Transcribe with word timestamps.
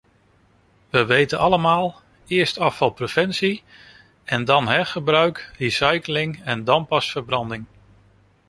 We 0.89 1.05
weten 1.05 1.39
allemaal: 1.39 2.01
eerst 2.27 2.57
afvalpreventie 2.59 3.63
en 4.23 4.45
dan 4.45 4.67
hergebruik, 4.67 5.51
recycling 5.57 6.41
en 6.43 6.63
dan 6.63 6.85
pas 6.87 7.11
verbranding. 7.11 7.65